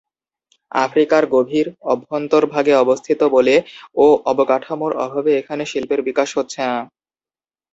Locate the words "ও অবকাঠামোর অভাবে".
3.95-5.31